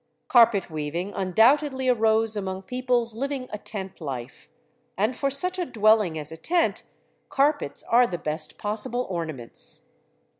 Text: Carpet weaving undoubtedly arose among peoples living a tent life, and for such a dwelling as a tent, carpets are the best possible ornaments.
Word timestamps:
Carpet 0.29 0.71
weaving 0.71 1.13
undoubtedly 1.13 1.87
arose 1.87 2.35
among 2.35 2.63
peoples 2.63 3.13
living 3.13 3.47
a 3.53 3.59
tent 3.59 4.01
life, 4.01 4.49
and 4.97 5.15
for 5.15 5.29
such 5.29 5.59
a 5.59 5.65
dwelling 5.67 6.17
as 6.17 6.31
a 6.31 6.37
tent, 6.37 6.81
carpets 7.29 7.83
are 7.83 8.07
the 8.07 8.17
best 8.17 8.57
possible 8.57 9.05
ornaments. 9.11 9.91